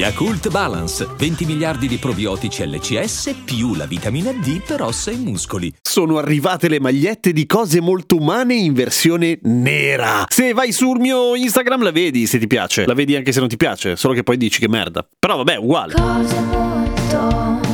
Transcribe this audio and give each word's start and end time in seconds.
Yakult 0.00 0.48
Balance, 0.48 1.06
20 1.14 1.44
miliardi 1.44 1.86
di 1.86 1.98
probiotici 1.98 2.66
LCS 2.66 3.34
più 3.44 3.74
la 3.74 3.84
vitamina 3.84 4.32
D 4.32 4.62
per 4.66 4.80
ossa 4.80 5.10
e 5.10 5.16
muscoli. 5.16 5.70
Sono 5.82 6.16
arrivate 6.16 6.70
le 6.70 6.80
magliette 6.80 7.34
di 7.34 7.44
cose 7.44 7.82
molto 7.82 8.16
umane 8.16 8.54
in 8.54 8.72
versione 8.72 9.38
nera. 9.42 10.24
Se 10.26 10.54
vai 10.54 10.72
sul 10.72 11.00
mio 11.00 11.34
Instagram 11.34 11.82
la 11.82 11.90
vedi 11.90 12.26
se 12.26 12.38
ti 12.38 12.46
piace. 12.46 12.86
La 12.86 12.94
vedi 12.94 13.14
anche 13.14 13.30
se 13.30 13.40
non 13.40 13.48
ti 13.48 13.58
piace, 13.58 13.94
solo 13.96 14.14
che 14.14 14.22
poi 14.22 14.38
dici 14.38 14.58
che 14.58 14.70
merda. 14.70 15.06
Però 15.18 15.36
vabbè, 15.36 15.56
uguale. 15.56 15.92
Cose 15.92 16.40
molto, 16.40 17.69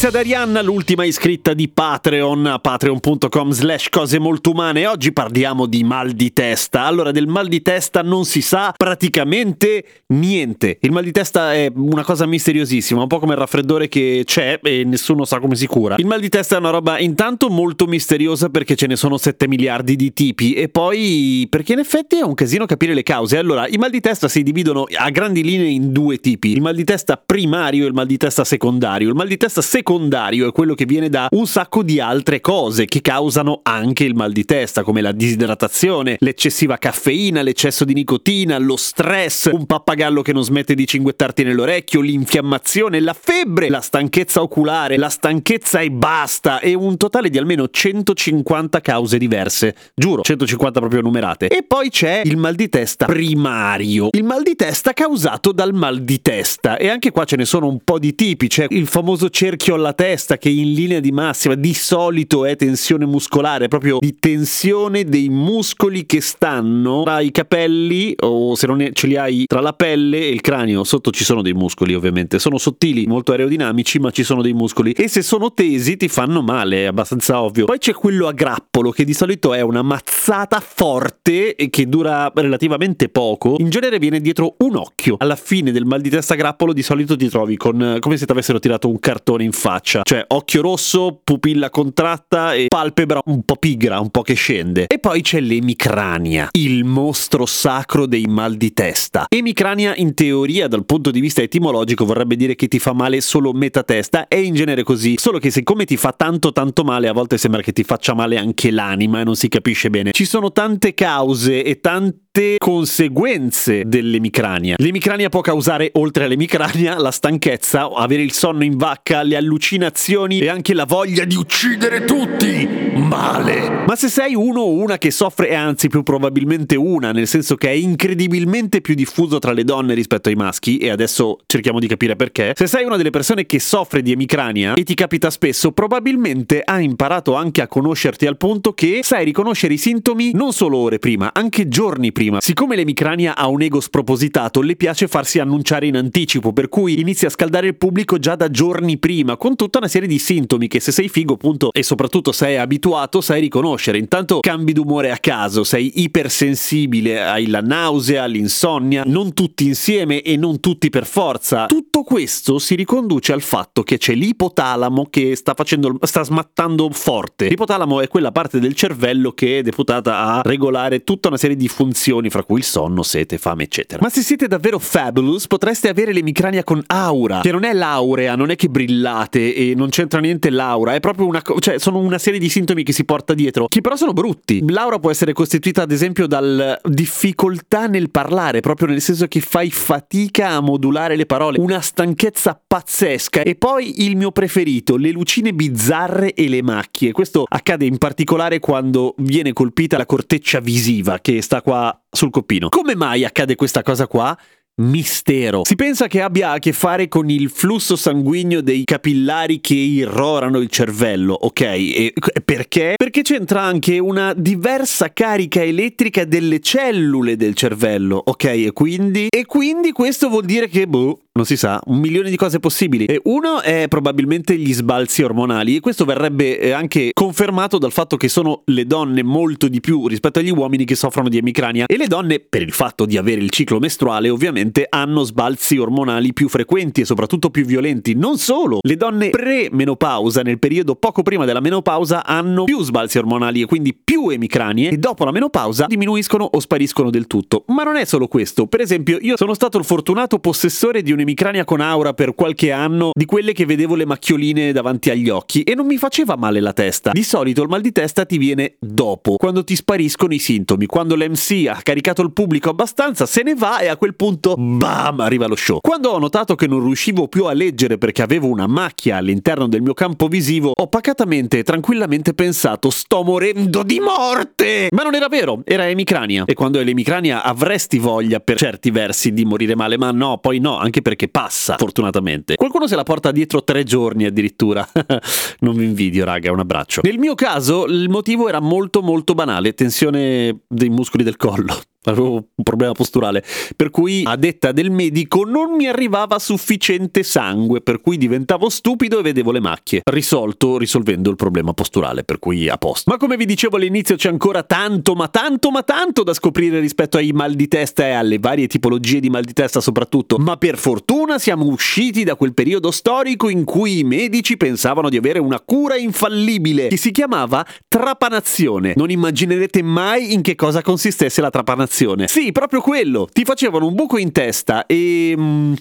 Grazie 0.00 0.16
ad 0.16 0.26
Arianna, 0.26 0.62
l'ultima 0.62 1.04
iscritta 1.04 1.54
di 1.54 1.68
Patreon, 1.68 2.60
patreon.com 2.62 3.50
slash 3.50 3.88
cose 3.88 4.20
molto 4.20 4.52
umane. 4.52 4.86
Oggi 4.86 5.12
parliamo 5.12 5.66
di 5.66 5.82
mal 5.82 6.12
di 6.12 6.32
testa. 6.32 6.84
Allora, 6.84 7.10
del 7.10 7.26
mal 7.26 7.48
di 7.48 7.60
testa 7.62 8.00
non 8.00 8.24
si 8.24 8.40
sa 8.40 8.72
praticamente 8.76 10.04
niente. 10.14 10.78
Il 10.82 10.92
mal 10.92 11.02
di 11.02 11.10
testa 11.10 11.52
è 11.52 11.72
una 11.74 12.04
cosa 12.04 12.26
misteriosissima, 12.26 13.00
un 13.00 13.08
po' 13.08 13.18
come 13.18 13.32
il 13.32 13.40
raffreddore 13.40 13.88
che 13.88 14.22
c'è 14.24 14.60
e 14.62 14.84
nessuno 14.84 15.24
sa 15.24 15.40
come 15.40 15.56
si 15.56 15.66
cura. 15.66 15.96
Il 15.98 16.06
mal 16.06 16.20
di 16.20 16.28
testa 16.28 16.54
è 16.54 16.58
una 16.60 16.70
roba 16.70 17.00
intanto 17.00 17.48
molto 17.48 17.86
misteriosa 17.86 18.50
perché 18.50 18.76
ce 18.76 18.86
ne 18.86 18.94
sono 18.94 19.16
7 19.16 19.48
miliardi 19.48 19.96
di 19.96 20.12
tipi 20.12 20.52
e 20.52 20.68
poi 20.68 21.44
perché 21.50 21.72
in 21.72 21.80
effetti 21.80 22.18
è 22.18 22.22
un 22.22 22.34
casino 22.34 22.66
capire 22.66 22.94
le 22.94 23.02
cause. 23.02 23.36
Allora, 23.36 23.66
i 23.66 23.78
mal 23.78 23.90
di 23.90 23.98
testa 23.98 24.28
si 24.28 24.44
dividono 24.44 24.86
a 24.96 25.10
grandi 25.10 25.42
linee 25.42 25.70
in 25.70 25.90
due 25.90 26.18
tipi. 26.18 26.52
Il 26.52 26.60
mal 26.60 26.76
di 26.76 26.84
testa 26.84 27.16
primario 27.16 27.82
e 27.82 27.88
il 27.88 27.94
mal 27.94 28.06
di 28.06 28.16
testa 28.16 28.44
secondario. 28.44 29.08
Il 29.08 29.16
mal 29.16 29.26
di 29.26 29.36
testa 29.36 29.60
secondario 29.60 29.86
è 29.88 30.52
quello 30.52 30.74
che 30.74 30.84
viene 30.84 31.08
da 31.08 31.28
un 31.30 31.46
sacco 31.46 31.82
di 31.82 31.98
altre 31.98 32.40
cose 32.40 32.84
che 32.84 33.00
causano 33.00 33.60
anche 33.62 34.04
il 34.04 34.14
mal 34.14 34.32
di 34.32 34.44
testa, 34.44 34.82
come 34.82 35.00
la 35.00 35.12
disidratazione, 35.12 36.16
l'eccessiva 36.20 36.76
caffeina, 36.76 37.40
l'eccesso 37.40 37.86
di 37.86 37.94
nicotina, 37.94 38.58
lo 38.58 38.76
stress, 38.76 39.48
un 39.50 39.64
pappagallo 39.64 40.20
che 40.20 40.34
non 40.34 40.44
smette 40.44 40.74
di 40.74 40.86
cinguettarti 40.86 41.42
nell'orecchio, 41.42 42.02
l'infiammazione, 42.02 43.00
la 43.00 43.16
febbre, 43.18 43.70
la 43.70 43.80
stanchezza 43.80 44.42
oculare, 44.42 44.98
la 44.98 45.08
stanchezza 45.08 45.80
e 45.80 45.90
basta, 45.90 46.60
e 46.60 46.74
un 46.74 46.98
totale 46.98 47.30
di 47.30 47.38
almeno 47.38 47.68
150 47.68 48.82
cause 48.82 49.16
diverse. 49.16 49.74
Giuro, 49.94 50.20
150 50.20 50.80
proprio 50.80 51.00
numerate. 51.00 51.48
E 51.48 51.62
poi 51.66 51.88
c'è 51.88 52.20
il 52.26 52.36
mal 52.36 52.54
di 52.54 52.68
testa 52.68 53.06
primario, 53.06 54.08
il 54.12 54.24
mal 54.24 54.42
di 54.42 54.54
testa 54.54 54.92
causato 54.92 55.52
dal 55.52 55.72
mal 55.72 56.02
di 56.02 56.20
testa. 56.20 56.76
E 56.76 56.90
anche 56.90 57.10
qua 57.10 57.24
ce 57.24 57.36
ne 57.36 57.46
sono 57.46 57.68
un 57.68 57.78
po' 57.82 57.98
di 57.98 58.14
tipi, 58.14 58.48
c'è 58.48 58.66
il 58.68 58.86
famoso 58.86 59.30
cerchio 59.30 59.76
alla 59.78 59.92
testa 59.92 60.36
che 60.36 60.48
in 60.48 60.72
linea 60.72 61.00
di 61.00 61.12
massima 61.12 61.54
di 61.54 61.72
solito 61.72 62.44
è 62.44 62.56
tensione 62.56 63.06
muscolare, 63.06 63.68
proprio 63.68 63.98
di 64.00 64.16
tensione 64.18 65.04
dei 65.04 65.28
muscoli 65.28 66.04
che 66.04 66.20
stanno 66.20 67.02
tra 67.04 67.20
i 67.20 67.30
capelli 67.30 68.14
o 68.20 68.54
se 68.54 68.66
non 68.66 68.88
ce 68.92 69.06
li 69.06 69.16
hai 69.16 69.44
tra 69.46 69.60
la 69.60 69.72
pelle 69.72 70.18
e 70.18 70.28
il 70.28 70.40
cranio. 70.40 70.84
Sotto 70.84 71.10
ci 71.10 71.24
sono 71.24 71.42
dei 71.42 71.54
muscoli 71.54 71.94
ovviamente, 71.94 72.38
sono 72.38 72.58
sottili, 72.58 73.06
molto 73.06 73.32
aerodinamici, 73.32 73.98
ma 73.98 74.10
ci 74.10 74.24
sono 74.24 74.42
dei 74.42 74.52
muscoli 74.52 74.92
e 74.92 75.08
se 75.08 75.22
sono 75.22 75.52
tesi 75.52 75.96
ti 75.96 76.08
fanno 76.08 76.42
male, 76.42 76.82
è 76.82 76.86
abbastanza 76.86 77.40
ovvio. 77.40 77.64
Poi 77.64 77.78
c'è 77.78 77.92
quello 77.92 78.26
a 78.26 78.32
grappolo 78.32 78.90
che 78.90 79.04
di 79.04 79.14
solito 79.14 79.54
è 79.54 79.60
una 79.60 79.82
mazzata 79.82 80.60
forte 80.60 81.54
e 81.54 81.70
che 81.70 81.88
dura 81.88 82.30
relativamente 82.34 83.08
poco. 83.08 83.56
In 83.58 83.70
genere 83.70 83.98
viene 83.98 84.20
dietro 84.20 84.56
un 84.58 84.76
occhio. 84.76 85.16
Alla 85.18 85.36
fine 85.36 85.72
del 85.72 85.84
mal 85.84 86.00
di 86.00 86.10
testa 86.10 86.34
a 86.34 86.36
grappolo 86.36 86.72
di 86.72 86.82
solito 86.82 87.16
ti 87.16 87.28
trovi 87.28 87.56
con 87.56 87.96
come 88.00 88.16
se 88.16 88.26
ti 88.26 88.32
avessero 88.32 88.58
tirato 88.58 88.88
un 88.88 88.98
cartone 88.98 89.44
in 89.44 89.52
faccia, 89.52 89.67
cioè 90.02 90.24
occhio 90.28 90.62
rosso, 90.62 91.20
pupilla 91.22 91.68
contratta 91.68 92.54
e 92.54 92.66
palpebra 92.68 93.20
un 93.26 93.42
po' 93.42 93.56
pigra, 93.56 94.00
un 94.00 94.10
po' 94.10 94.22
che 94.22 94.34
scende. 94.34 94.86
E 94.86 94.98
poi 94.98 95.20
c'è 95.20 95.40
l'emicrania, 95.40 96.48
il 96.52 96.84
mostro 96.84 97.44
sacro 97.44 98.06
dei 98.06 98.24
mal 98.26 98.54
di 98.56 98.72
testa. 98.72 99.26
Emicrania 99.28 99.94
in 99.96 100.14
teoria 100.14 100.68
dal 100.68 100.86
punto 100.86 101.10
di 101.10 101.20
vista 101.20 101.42
etimologico 101.42 102.04
vorrebbe 102.04 102.36
dire 102.36 102.54
che 102.54 102.68
ti 102.68 102.78
fa 102.78 102.92
male 102.92 103.20
solo 103.20 103.52
metà 103.52 103.82
testa, 103.82 104.26
è 104.28 104.36
in 104.36 104.54
genere 104.54 104.82
così, 104.82 105.16
solo 105.18 105.38
che 105.38 105.50
siccome 105.50 105.84
ti 105.84 105.96
fa 105.96 106.12
tanto 106.12 106.52
tanto 106.52 106.84
male 106.84 107.08
a 107.08 107.12
volte 107.12 107.36
sembra 107.36 107.60
che 107.60 107.72
ti 107.72 107.84
faccia 107.84 108.14
male 108.14 108.38
anche 108.38 108.70
l'anima 108.70 109.20
e 109.20 109.24
non 109.24 109.36
si 109.36 109.48
capisce 109.48 109.90
bene. 109.90 110.12
Ci 110.12 110.24
sono 110.24 110.50
tante 110.52 110.94
cause 110.94 111.62
e 111.62 111.80
tante 111.80 112.27
conseguenze 112.58 113.84
dell'emicrania. 113.86 114.76
L'emicrania 114.78 115.28
può 115.28 115.40
causare, 115.40 115.90
oltre 115.94 116.24
all'emicrania, 116.24 116.98
la 116.98 117.10
stanchezza, 117.10 117.90
avere 117.90 118.22
il 118.22 118.32
sonno 118.32 118.64
in 118.64 118.76
vacca, 118.76 119.22
le 119.22 119.36
allucinazioni 119.36 120.38
e 120.38 120.48
anche 120.48 120.74
la 120.74 120.84
voglia 120.84 121.24
di 121.24 121.34
uccidere 121.34 122.04
tutti. 122.04 122.66
Male. 122.94 123.84
Ma 123.86 123.96
se 123.96 124.08
sei 124.08 124.34
uno 124.34 124.60
o 124.60 124.72
una 124.72 124.98
che 124.98 125.10
soffre, 125.10 125.48
e 125.48 125.54
anzi 125.54 125.88
più 125.88 126.02
probabilmente 126.02 126.76
una, 126.76 127.12
nel 127.12 127.26
senso 127.26 127.56
che 127.56 127.68
è 127.68 127.72
incredibilmente 127.72 128.80
più 128.80 128.94
diffuso 128.94 129.38
tra 129.38 129.52
le 129.52 129.64
donne 129.64 129.94
rispetto 129.94 130.28
ai 130.28 130.34
maschi, 130.34 130.78
e 130.78 130.90
adesso 130.90 131.38
cerchiamo 131.46 131.78
di 131.78 131.86
capire 131.86 132.16
perché, 132.16 132.52
se 132.54 132.66
sei 132.66 132.84
una 132.84 132.96
delle 132.96 133.10
persone 133.10 133.46
che 133.46 133.58
soffre 133.58 134.02
di 134.02 134.12
emicrania 134.12 134.74
e 134.74 134.84
ti 134.84 134.94
capita 134.94 135.30
spesso, 135.30 135.72
probabilmente 135.72 136.62
hai 136.64 136.84
imparato 136.84 137.34
anche 137.34 137.62
a 137.62 137.66
conoscerti 137.66 138.26
al 138.26 138.36
punto 138.36 138.72
che 138.72 139.00
sai 139.02 139.24
riconoscere 139.24 139.74
i 139.74 139.78
sintomi 139.78 140.32
non 140.34 140.52
solo 140.52 140.76
ore 140.78 140.98
prima, 140.98 141.30
anche 141.32 141.68
giorni 141.68 142.12
prima. 142.12 142.27
Siccome 142.40 142.76
l'emicrania 142.76 143.36
ha 143.36 143.48
un 143.48 143.62
ego 143.62 143.80
spropositato, 143.80 144.60
le 144.60 144.76
piace 144.76 145.08
farsi 145.08 145.38
annunciare 145.38 145.86
in 145.86 145.96
anticipo, 145.96 146.52
per 146.52 146.68
cui 146.68 147.00
inizia 147.00 147.28
a 147.28 147.30
scaldare 147.30 147.68
il 147.68 147.76
pubblico 147.76 148.18
già 148.18 148.36
da 148.36 148.50
giorni 148.50 148.98
prima, 148.98 149.36
con 149.36 149.56
tutta 149.56 149.78
una 149.78 149.88
serie 149.88 150.08
di 150.08 150.18
sintomi 150.18 150.68
che 150.68 150.80
se 150.80 150.92
sei 150.92 151.08
figo, 151.08 151.34
appunto, 151.34 151.70
e 151.72 151.82
soprattutto 151.82 152.32
sei 152.32 152.56
abituato, 152.56 153.20
sai 153.20 153.40
riconoscere. 153.40 153.98
Intanto 153.98 154.40
cambi 154.40 154.72
d'umore 154.72 155.10
a 155.10 155.18
caso, 155.18 155.64
sei 155.64 156.02
ipersensibile, 156.02 157.22
hai 157.22 157.46
la 157.46 157.60
nausea, 157.60 158.26
l'insonnia, 158.26 159.04
non 159.06 159.32
tutti 159.32 159.66
insieme 159.66 160.22
e 160.22 160.36
non 160.36 160.60
tutti 160.60 160.90
per 160.90 161.06
forza. 161.06 161.66
Tutto 161.66 162.02
questo 162.02 162.58
si 162.58 162.74
riconduce 162.74 163.32
al 163.32 163.42
fatto 163.42 163.82
che 163.82 163.98
c'è 163.98 164.14
l'ipotalamo 164.14 165.06
che 165.08 165.36
sta 165.36 165.54
facendo 165.54 165.98
sta 166.02 166.24
smattando 166.24 166.90
forte. 166.90 167.48
L'ipotalamo 167.48 168.00
è 168.00 168.08
quella 168.08 168.32
parte 168.32 168.58
del 168.58 168.74
cervello 168.74 169.32
che 169.32 169.58
è 169.58 169.62
deputata 169.62 170.18
a 170.18 170.42
regolare 170.42 171.04
tutta 171.04 171.28
una 171.28 171.36
serie 171.36 171.56
di 171.56 171.68
funzioni 171.68 172.06
fra 172.30 172.42
cui 172.42 172.58
il 172.58 172.64
sonno, 172.64 173.02
sete, 173.02 173.38
fame, 173.38 173.64
eccetera. 173.64 174.00
Ma 174.02 174.08
se 174.08 174.22
siete 174.22 174.46
davvero 174.48 174.78
fabulous, 174.78 175.46
potreste 175.46 175.88
avere 175.88 176.12
l'emicrania 176.12 176.64
con 176.64 176.82
aura, 176.86 177.40
che 177.40 177.52
non 177.52 177.64
è 177.64 177.72
laurea, 177.72 178.34
non 178.34 178.50
è 178.50 178.56
che 178.56 178.68
brillate 178.68 179.54
e 179.54 179.74
non 179.74 179.90
c'entra 179.90 180.20
niente 180.20 180.50
l'aura, 180.50 180.94
è 180.94 181.00
proprio 181.00 181.26
una 181.26 181.42
co- 181.42 181.58
cioè 181.58 181.78
sono 181.78 181.98
una 181.98 182.18
serie 182.18 182.40
di 182.40 182.48
sintomi 182.48 182.82
che 182.82 182.92
si 182.92 183.04
porta 183.04 183.34
dietro, 183.34 183.66
che 183.66 183.80
però 183.80 183.96
sono 183.96 184.12
brutti. 184.12 184.62
L'aura 184.68 184.98
può 184.98 185.10
essere 185.10 185.32
costituita 185.32 185.82
ad 185.82 185.92
esempio 185.92 186.26
dal 186.26 186.80
difficoltà 186.84 187.86
nel 187.86 188.10
parlare, 188.10 188.60
proprio 188.60 188.88
nel 188.88 189.00
senso 189.00 189.26
che 189.26 189.40
fai 189.40 189.70
fatica 189.70 190.50
a 190.50 190.60
modulare 190.60 191.16
le 191.16 191.26
parole, 191.26 191.58
una 191.58 191.80
stanchezza 191.80 192.60
pazzesca 192.66 193.42
e 193.42 193.54
poi 193.54 194.04
il 194.04 194.16
mio 194.16 194.30
preferito, 194.30 194.96
le 194.96 195.10
lucine 195.10 195.52
bizzarre 195.52 196.32
e 196.34 196.48
le 196.48 196.62
macchie. 196.62 197.12
Questo 197.12 197.44
accade 197.46 197.84
in 197.84 197.98
particolare 197.98 198.58
quando 198.60 199.14
viene 199.18 199.52
colpita 199.52 199.96
la 199.96 200.06
corteccia 200.06 200.60
visiva 200.60 201.18
che 201.20 201.42
sta 201.42 201.62
qua 201.62 201.97
sul 202.10 202.30
coppino. 202.30 202.68
Come 202.68 202.94
mai 202.94 203.24
accade 203.24 203.54
questa 203.54 203.82
cosa 203.82 204.06
qua? 204.06 204.36
Mistero. 204.80 205.62
Si 205.64 205.74
pensa 205.74 206.06
che 206.06 206.22
abbia 206.22 206.52
a 206.52 206.58
che 206.60 206.72
fare 206.72 207.08
con 207.08 207.28
il 207.28 207.50
flusso 207.50 207.96
sanguigno 207.96 208.60
dei 208.60 208.84
capillari 208.84 209.60
che 209.60 209.74
irrorano 209.74 210.58
il 210.58 210.68
cervello, 210.68 211.34
ok? 211.34 211.60
E 211.60 212.12
perché? 212.44 212.94
Perché 212.96 213.22
c'entra 213.22 213.62
anche 213.62 213.98
una 213.98 214.32
diversa 214.34 215.12
carica 215.12 215.64
elettrica 215.64 216.24
delle 216.24 216.60
cellule 216.60 217.34
del 217.34 217.54
cervello, 217.54 218.22
ok? 218.24 218.44
E 218.44 218.70
quindi? 218.72 219.26
E 219.30 219.46
quindi 219.46 219.90
questo 219.90 220.28
vuol 220.28 220.44
dire 220.44 220.68
che, 220.68 220.86
boh, 220.86 221.22
non 221.38 221.46
si 221.46 221.56
sa, 221.56 221.80
un 221.86 221.98
milione 221.98 222.30
di 222.30 222.36
cose 222.36 222.58
possibili. 222.58 223.04
E 223.04 223.20
uno 223.24 223.62
è 223.62 223.86
probabilmente 223.88 224.56
gli 224.56 224.74
sbalzi 224.74 225.22
ormonali 225.22 225.76
e 225.76 225.80
questo 225.80 226.04
verrebbe 226.04 226.58
eh, 226.58 226.72
anche 226.72 227.10
confermato 227.12 227.78
dal 227.78 227.92
fatto 227.92 228.16
che 228.16 228.28
sono 228.28 228.62
le 228.64 228.84
donne 228.86 229.22
molto 229.22 229.68
di 229.68 229.80
più 229.80 230.08
rispetto 230.08 230.40
agli 230.40 230.50
uomini 230.50 230.84
che 230.84 230.96
soffrono 230.96 231.28
di 231.28 231.38
emicrania 231.38 231.86
e 231.86 231.96
le 231.96 232.08
donne, 232.08 232.40
per 232.40 232.62
il 232.62 232.72
fatto 232.72 233.06
di 233.06 233.16
avere 233.16 233.40
il 233.40 233.50
ciclo 233.50 233.78
mestruale, 233.78 234.30
ovviamente 234.30 234.86
hanno 234.88 235.22
sbalzi 235.22 235.78
ormonali 235.78 236.32
più 236.32 236.48
frequenti 236.48 237.02
e 237.02 237.04
soprattutto 237.04 237.50
più 237.50 237.64
violenti. 237.64 238.14
Non 238.14 238.36
solo, 238.36 238.80
le 238.82 238.96
donne 238.96 239.30
pre-menopausa, 239.30 240.42
nel 240.42 240.58
periodo 240.58 240.96
poco 240.96 241.22
prima 241.22 241.44
della 241.44 241.60
menopausa, 241.60 242.26
hanno 242.26 242.64
più 242.64 242.82
sbalzi 242.82 243.18
ormonali 243.18 243.62
e 243.62 243.66
quindi 243.66 243.94
più 243.94 244.28
emicranie 244.28 244.90
e 244.90 244.96
dopo 244.96 245.24
la 245.24 245.30
menopausa 245.30 245.86
diminuiscono 245.86 246.42
o 246.42 246.58
spariscono 246.58 247.10
del 247.10 247.28
tutto. 247.28 247.62
Ma 247.68 247.84
non 247.84 247.94
è 247.94 248.04
solo 248.04 248.26
questo. 248.26 248.66
Per 248.66 248.80
esempio, 248.80 249.18
io 249.20 249.36
sono 249.36 249.54
stato 249.54 249.78
il 249.78 249.84
fortunato 249.84 250.40
possessore 250.40 251.00
di 251.00 251.12
un'emicrania 251.12 251.26
un'emicrania 251.28 251.64
con 251.64 251.80
aura 251.80 252.14
per 252.14 252.34
qualche 252.34 252.72
anno, 252.72 253.10
di 253.12 253.26
quelle 253.26 253.52
che 253.52 253.66
vedevo 253.66 253.94
le 253.94 254.06
macchioline 254.06 254.72
davanti 254.72 255.10
agli 255.10 255.28
occhi 255.28 255.62
e 255.62 255.74
non 255.74 255.86
mi 255.86 255.98
faceva 255.98 256.36
male 256.36 256.60
la 256.60 256.72
testa. 256.72 257.10
Di 257.10 257.22
solito 257.22 257.62
il 257.62 257.68
mal 257.68 257.82
di 257.82 257.92
testa 257.92 258.24
ti 258.24 258.38
viene 258.38 258.76
dopo, 258.78 259.36
quando 259.36 259.62
ti 259.62 259.76
spariscono 259.76 260.32
i 260.32 260.38
sintomi, 260.38 260.86
quando 260.86 261.14
l'MC 261.16 261.66
ha 261.68 261.80
caricato 261.82 262.22
il 262.22 262.32
pubblico 262.32 262.70
abbastanza, 262.70 263.26
se 263.26 263.42
ne 263.42 263.54
va 263.54 263.80
e 263.80 263.88
a 263.88 263.96
quel 263.96 264.14
punto 264.14 264.54
bam 264.56 265.20
arriva 265.20 265.46
lo 265.46 265.56
show. 265.56 265.80
Quando 265.80 266.10
ho 266.10 266.18
notato 266.18 266.54
che 266.54 266.66
non 266.66 266.82
riuscivo 266.82 267.28
più 267.28 267.44
a 267.44 267.52
leggere 267.52 267.98
perché 267.98 268.22
avevo 268.22 268.46
una 268.46 268.66
macchia 268.66 269.16
all'interno 269.16 269.68
del 269.68 269.82
mio 269.82 269.94
campo 269.94 270.28
visivo, 270.28 270.72
ho 270.74 270.86
pacatamente 270.86 271.58
e 271.58 271.62
tranquillamente 271.62 272.32
pensato 272.32 272.88
sto 272.88 273.22
morendo 273.22 273.82
di 273.82 274.00
morte! 274.00 274.88
Ma 274.92 275.02
non 275.02 275.14
era 275.14 275.28
vero, 275.28 275.60
era 275.64 275.86
emicrania. 275.88 276.44
E 276.46 276.54
quando 276.54 276.80
è 276.80 276.84
l'emicrania 276.84 277.42
avresti 277.42 277.98
voglia 277.98 278.40
per 278.40 278.56
certi 278.56 278.90
versi 278.90 279.32
di 279.32 279.44
morire 279.44 279.76
male, 279.76 279.98
ma 279.98 280.10
no, 280.10 280.38
poi 280.38 280.58
no, 280.58 280.78
anche 280.78 281.02
perché 281.02 281.17
passa, 281.26 281.74
fortunatamente. 281.76 282.54
Qualcuno 282.54 282.86
se 282.86 282.94
la 282.94 283.02
porta 283.02 283.32
dietro 283.32 283.64
tre 283.64 283.82
giorni 283.82 284.26
addirittura. 284.26 284.88
non 285.60 285.74
vi 285.74 285.84
invidio, 285.86 286.24
raga, 286.24 286.52
un 286.52 286.60
abbraccio. 286.60 287.00
Nel 287.02 287.18
mio 287.18 287.34
caso 287.34 287.86
il 287.86 288.08
motivo 288.08 288.48
era 288.48 288.60
molto 288.60 289.02
molto 289.02 289.34
banale, 289.34 289.74
tensione 289.74 290.60
dei 290.68 290.90
muscoli 290.90 291.24
del 291.24 291.36
collo 291.36 291.76
avevo 292.10 292.32
un 292.32 292.64
problema 292.64 292.92
posturale, 292.92 293.44
per 293.76 293.90
cui 293.90 294.22
a 294.24 294.36
detta 294.36 294.72
del 294.72 294.90
medico 294.90 295.44
non 295.44 295.74
mi 295.74 295.86
arrivava 295.86 296.38
sufficiente 296.38 297.22
sangue, 297.22 297.80
per 297.80 298.00
cui 298.00 298.16
diventavo 298.16 298.68
stupido 298.68 299.18
e 299.18 299.22
vedevo 299.22 299.52
le 299.52 299.60
macchie. 299.60 300.00
Risolto 300.04 300.78
risolvendo 300.78 301.30
il 301.30 301.36
problema 301.36 301.72
posturale, 301.72 302.24
per 302.24 302.38
cui 302.38 302.68
a 302.68 302.76
posto. 302.76 303.10
Ma 303.10 303.16
come 303.16 303.36
vi 303.36 303.44
dicevo 303.44 303.76
all'inizio 303.76 304.16
c'è 304.16 304.28
ancora 304.28 304.62
tanto, 304.62 305.14
ma 305.14 305.28
tanto, 305.28 305.70
ma 305.70 305.82
tanto 305.82 306.22
da 306.22 306.34
scoprire 306.34 306.80
rispetto 306.80 307.16
ai 307.16 307.32
mal 307.32 307.54
di 307.54 307.68
testa 307.68 308.06
e 308.06 308.12
alle 308.12 308.38
varie 308.38 308.66
tipologie 308.66 309.20
di 309.20 309.30
mal 309.30 309.42
di 309.42 309.52
testa 309.52 309.80
soprattutto, 309.80 310.38
ma 310.38 310.56
per 310.56 310.78
fortuna 310.78 311.38
siamo 311.38 311.66
usciti 311.66 312.24
da 312.24 312.36
quel 312.36 312.54
periodo 312.54 312.90
storico 312.90 313.48
in 313.48 313.64
cui 313.64 314.00
i 314.00 314.04
medici 314.04 314.56
pensavano 314.56 315.08
di 315.08 315.16
avere 315.16 315.38
una 315.38 315.60
cura 315.60 315.96
infallibile, 315.96 316.88
che 316.88 316.96
si 316.96 317.10
chiamava 317.10 317.64
trapanazione. 317.86 318.94
Non 318.96 319.10
immaginerete 319.10 319.82
mai 319.82 320.32
in 320.32 320.42
che 320.42 320.54
cosa 320.54 320.82
consistesse 320.82 321.40
la 321.40 321.50
trapanazione 321.50 321.97
sì, 322.26 322.52
proprio 322.52 322.80
quello. 322.80 323.28
Ti 323.32 323.44
facevano 323.44 323.86
un 323.86 323.94
buco 323.94 324.18
in 324.18 324.32
testa 324.32 324.86
e 324.86 325.34
mm, 325.36 325.72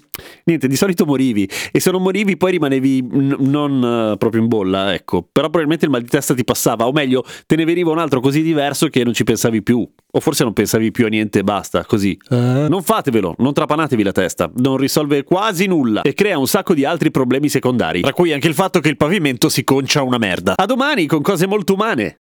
niente, 0.46 0.68
di 0.68 0.76
solito 0.76 1.06
morivi 1.06 1.50
e 1.72 1.80
se 1.80 1.92
non 1.92 2.02
morivi 2.02 2.38
poi 2.38 2.52
rimanevi 2.52 3.02
n- 3.02 3.36
non 3.40 4.12
uh, 4.14 4.18
proprio 4.18 4.42
in 4.42 4.48
bolla, 4.48 4.94
ecco. 4.94 5.22
Però 5.22 5.48
probabilmente 5.48 5.86
il 5.86 5.92
mal 5.92 6.02
di 6.02 6.08
testa 6.08 6.34
ti 6.34 6.44
passava, 6.44 6.88
o 6.88 6.92
meglio, 6.92 7.24
te 7.46 7.56
ne 7.56 7.66
veniva 7.66 7.92
un 7.92 8.00
altro 8.00 8.20
così 8.20 8.42
diverso 8.42 8.88
che 8.88 9.04
non 9.04 9.14
ci 9.14 9.24
pensavi 9.24 9.62
più. 9.62 9.88
O 10.10 10.20
forse 10.20 10.44
non 10.44 10.54
pensavi 10.54 10.92
più 10.92 11.06
a 11.06 11.10
niente 11.10 11.40
e 11.40 11.44
basta, 11.44 11.86
così. 11.86 12.18
Uh. 12.30 12.68
Non 12.68 12.82
fatevelo, 12.82 13.36
non 13.40 13.54
trapanatevi 13.54 14.04
la 14.04 14.12
testa, 14.12 14.50
non 14.56 14.78
risolve 14.78 15.24
quasi 15.24 15.68
nulla 15.68 16.02
e 16.02 16.14
crea 16.14 16.38
un 16.38 16.48
sacco 16.48 16.74
di 16.74 16.86
altri 16.86 17.12
problemi 17.12 17.50
secondari, 17.50 18.02
tra 18.02 18.14
cui 18.14 18.34
anche 18.34 18.48
il 18.48 18.54
fatto 18.54 18.80
che 18.80 18.90
il 18.90 18.98
pavimento 18.98 19.50
si 19.50 19.64
concia 19.64 20.02
una 20.02 20.18
merda. 20.18 20.54
A 20.56 20.66
domani 20.66 21.06
con 21.06 21.22
cose 21.22 21.46
molto 21.48 21.74
umane. 21.74 22.20